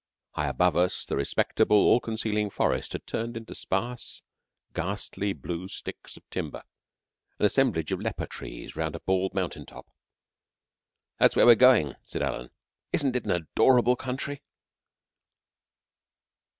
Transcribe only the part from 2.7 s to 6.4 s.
had turned into sparse, ghastly blue sticks of